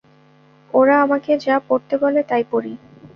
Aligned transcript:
ওরা 0.73 0.95
আমাকে 1.01 1.31
যা 1.45 1.55
পরতে 1.67 1.95
বলে 1.97 2.21
তাই 2.23 2.43
পরি। 2.51 2.73